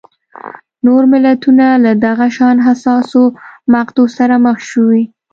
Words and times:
نور 0.85 1.03
ملتونه 1.13 1.65
له 1.83 1.91
دغه 2.05 2.27
شان 2.37 2.57
حساسو 2.67 3.21
مقطعو 3.73 4.03
سره 4.17 4.35
مخ 4.45 4.57
شوي. 4.71 5.03